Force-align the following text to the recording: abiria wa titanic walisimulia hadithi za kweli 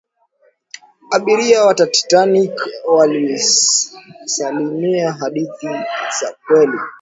abiria 1.11 1.65
wa 1.65 1.73
titanic 1.73 2.65
walisimulia 2.87 5.11
hadithi 5.13 5.67
za 6.21 6.35
kweli 6.47 6.79